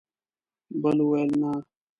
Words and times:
بل 0.81 0.97
وویل: 1.03 1.29
نه! 1.41 1.51